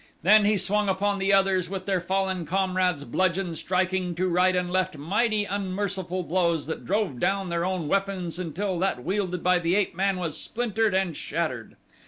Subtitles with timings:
[0.23, 4.71] Then he swung upon the others with their fallen comrade's bludgeon striking to right and
[4.71, 9.75] left mighty, unmerciful blows that drove down their own weapons until that wielded by the
[9.75, 11.75] ape man was splintered and shattered.